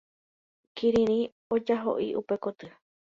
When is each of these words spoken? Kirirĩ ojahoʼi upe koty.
Kirirĩ 0.75 1.19
ojahoʼi 1.55 2.09
upe 2.21 2.35
koty. 2.43 2.67